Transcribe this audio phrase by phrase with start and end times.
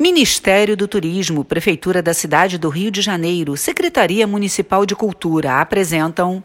[0.00, 6.42] Ministério do Turismo, Prefeitura da Cidade do Rio de Janeiro, Secretaria Municipal de Cultura apresentam.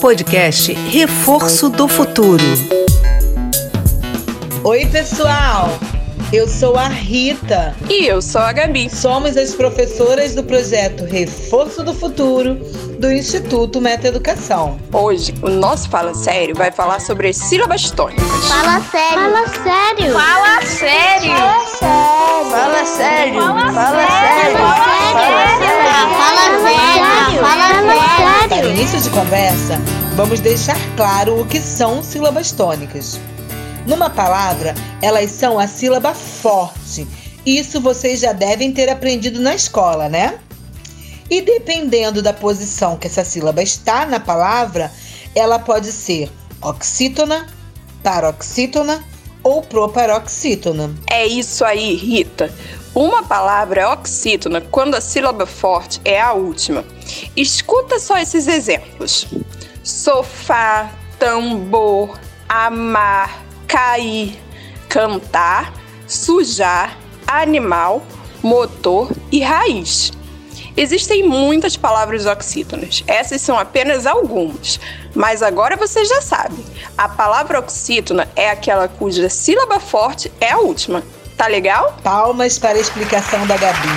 [0.00, 2.44] Podcast Reforço do Futuro.
[4.62, 5.76] Oi, pessoal!
[6.30, 7.74] Eu sou a Rita.
[7.88, 8.90] E eu sou a Gabi.
[8.90, 12.56] Somos as professoras do projeto Reforço do Futuro
[12.98, 14.78] do Instituto Meta Educação.
[14.92, 18.26] Hoje, o nosso Fala Sério vai falar sobre as sílabas tônicas.
[18.46, 19.18] Fala sério.
[19.18, 20.12] Fala sério.
[20.12, 21.34] Fala sério.
[22.50, 23.40] Fala sério.
[23.40, 23.40] Fala sério.
[23.40, 24.04] Fala
[26.60, 27.40] sério.
[27.40, 28.48] Fala sério.
[28.50, 29.80] Para início de conversa,
[30.14, 33.18] vamos deixar claro o que são sílabas tônicas.
[33.88, 37.08] Numa palavra, elas são a sílaba forte.
[37.46, 40.38] Isso vocês já devem ter aprendido na escola, né?
[41.30, 44.92] E dependendo da posição que essa sílaba está na palavra,
[45.34, 47.46] ela pode ser oxítona,
[48.02, 49.02] paroxítona
[49.42, 50.94] ou proparoxítona.
[51.10, 52.52] É isso aí, Rita.
[52.94, 56.84] Uma palavra é oxítona quando a sílaba forte é a última.
[57.34, 59.26] Escuta só esses exemplos:
[59.82, 64.40] sofá, tambor, amar, cair,
[64.88, 65.72] cantar,
[66.06, 68.02] sujar, animal,
[68.42, 70.10] motor e raiz.
[70.76, 74.80] Existem muitas palavras oxítonas, essas são apenas algumas,
[75.14, 76.64] mas agora você já sabe.
[76.96, 81.02] A palavra oxítona é aquela cuja sílaba forte é a última.
[81.36, 81.96] Tá legal?
[82.02, 83.88] Palmas para a explicação da Gabi.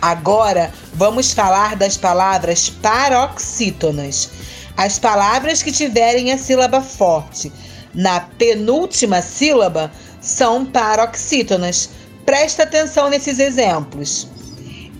[0.00, 4.30] Agora vamos falar das palavras paroxítonas.
[4.76, 7.50] As palavras que tiverem a sílaba forte
[7.94, 11.88] na penúltima sílaba são paroxítonas.
[12.26, 14.28] Presta atenção nesses exemplos.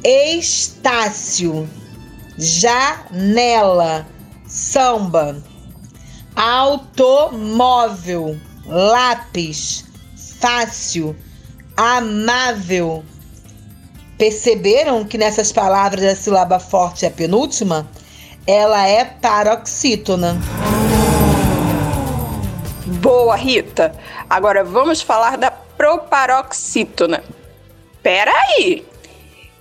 [0.03, 1.69] Estácio,
[2.39, 4.07] janela,
[4.47, 5.43] samba,
[6.35, 9.85] automóvel, lápis,
[10.41, 11.15] fácil,
[11.77, 13.05] amável.
[14.17, 17.87] Perceberam que nessas palavras a sílaba forte é a penúltima?
[18.47, 20.37] Ela é paroxítona.
[23.01, 23.95] Boa, Rita.
[24.31, 27.25] Agora vamos falar da proparoxítona.
[28.03, 28.87] Pera aí.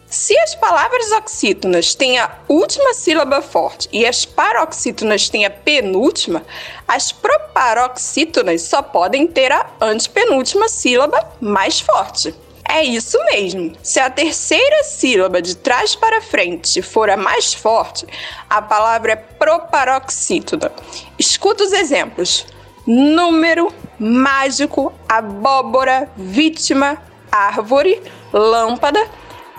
[0.06, 6.44] Se as palavras oxítonas têm a última sílaba forte e as paroxítonas têm a penúltima,
[6.88, 12.36] as proparoxítonas só podem ter a antepenúltima sílaba mais forte.
[12.68, 13.74] É isso mesmo.
[13.82, 18.06] Se a terceira sílaba de trás para frente for a mais forte,
[18.50, 20.72] a palavra é proparoxítona.
[21.18, 22.46] Escuta os exemplos:
[22.86, 28.02] número, mágico, abóbora, vítima, árvore,
[28.34, 29.08] lâmpada,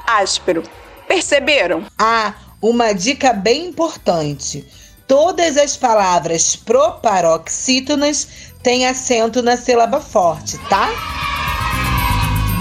[0.06, 0.62] áspero.
[1.06, 1.84] Perceberam?
[1.99, 4.66] Ah, uma dica bem importante.
[5.06, 8.27] Todas as palavras proparoxítonas
[8.62, 10.91] têm acento na sílaba forte, tá?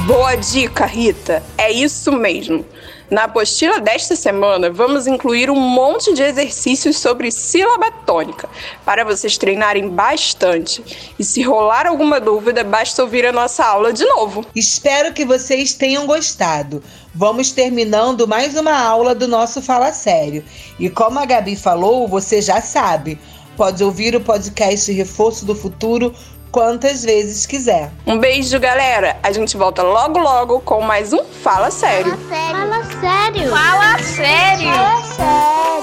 [0.05, 1.41] Boa dica, Rita.
[1.57, 2.63] É isso mesmo.
[3.09, 8.47] Na apostila desta semana, vamos incluir um monte de exercícios sobre sílaba tônica,
[8.85, 10.83] para vocês treinarem bastante.
[11.17, 14.45] E se rolar alguma dúvida, basta ouvir a nossa aula de novo.
[14.55, 16.83] Espero que vocês tenham gostado.
[17.11, 20.43] Vamos terminando mais uma aula do nosso Fala Sério.
[20.77, 23.17] E como a Gabi falou, você já sabe,
[23.57, 26.13] pode ouvir o podcast Reforço do Futuro
[26.55, 27.91] quantas vezes quiser.
[28.07, 29.17] Um beijo, galera.
[29.21, 32.17] A gente volta logo logo com mais um Fala Sério.
[32.29, 33.49] Fala sério.
[33.49, 34.71] Fala sério.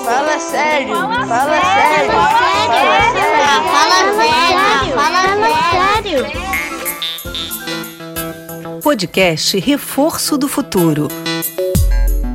[0.03, 0.95] Fala sério.
[0.97, 2.13] Fala sério.
[3.69, 4.95] Fala sério.
[4.95, 5.23] Fala
[6.01, 6.25] sério.
[8.83, 11.09] Podcast Reforço do Futuro.